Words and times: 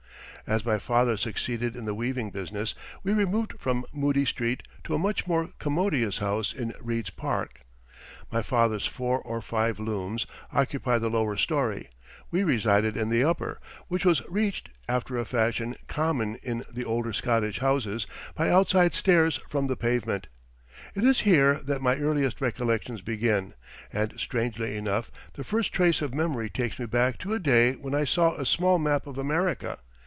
As 0.47 0.65
my 0.65 0.79
father 0.79 1.15
succeeded 1.15 1.77
in 1.77 1.85
the 1.85 1.93
weaving 1.93 2.29
business 2.31 2.73
we 3.03 3.13
removed 3.13 3.53
from 3.59 3.85
Moodie 3.93 4.25
Street 4.25 4.63
to 4.83 4.93
a 4.95 4.99
much 4.99 5.25
more 5.27 5.51
commodious 5.59 6.17
house 6.17 6.51
in 6.51 6.73
Reid's 6.81 7.11
Park. 7.11 7.61
My 8.31 8.41
father's 8.41 8.85
four 8.87 9.21
or 9.21 9.41
five 9.41 9.79
looms 9.79 10.25
occupied 10.51 11.01
the 11.01 11.09
lower 11.09 11.37
story; 11.37 11.89
we 12.31 12.43
resided 12.43 12.97
in 12.97 13.07
the 13.07 13.23
upper, 13.23 13.61
which 13.87 14.03
was 14.03 14.23
reached, 14.27 14.67
after 14.89 15.17
a 15.17 15.23
fashion 15.25 15.75
common 15.87 16.35
in 16.41 16.65
the 16.73 16.83
older 16.85 17.13
Scottish 17.13 17.59
houses, 17.59 18.05
by 18.35 18.49
outside 18.49 18.93
stairs 18.93 19.39
from 19.47 19.67
the 19.67 19.77
pavement. 19.77 20.27
It 20.95 21.05
is 21.05 21.21
here 21.21 21.61
that 21.63 21.83
my 21.83 21.95
earliest 21.97 22.41
recollections 22.41 23.01
begin, 23.01 23.53
and, 23.93 24.19
strangely 24.19 24.75
enough, 24.75 25.11
the 25.33 25.45
first 25.45 25.71
trace 25.71 26.01
of 26.01 26.15
memory 26.15 26.49
takes 26.49 26.77
me 26.79 26.87
back 26.87 27.19
to 27.19 27.33
a 27.35 27.39
day 27.39 27.73
when 27.73 27.93
I 27.93 28.03
saw 28.05 28.33
a 28.35 28.45
small 28.45 28.79
map 28.79 29.05
of 29.07 29.17
America. 29.19 29.79